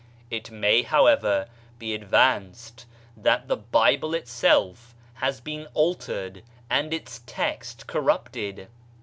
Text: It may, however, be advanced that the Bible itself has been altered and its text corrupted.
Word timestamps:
It 0.31 0.49
may, 0.49 0.81
however, 0.81 1.47
be 1.77 1.93
advanced 1.93 2.87
that 3.15 3.47
the 3.47 3.55
Bible 3.55 4.15
itself 4.15 4.95
has 5.13 5.39
been 5.39 5.67
altered 5.75 6.41
and 6.71 6.91
its 6.91 7.21
text 7.27 7.85
corrupted. 7.85 8.67